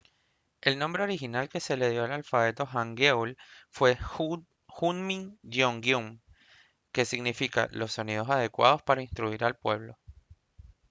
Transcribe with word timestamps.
el 0.61 0.79
nombre 0.79 1.03
original 1.03 1.47
que 1.47 1.59
se 1.59 1.77
le 1.77 1.91
dio 1.91 2.03
al 2.03 2.11
alfabeto 2.11 2.65
hangeul 2.65 3.37
fue 3.69 3.95
hunmin 4.67 5.37
jeongeum 5.43 6.21
que 6.91 7.05
significa 7.05 7.69
«los 7.69 7.91
sonidos 7.91 8.27
adecuados 8.31 8.81
para 8.81 9.03
instruir 9.03 9.43
al 9.43 9.57
pueblo» 9.57 9.99